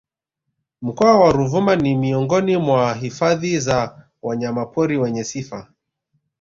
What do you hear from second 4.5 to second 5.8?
pori wenye sifa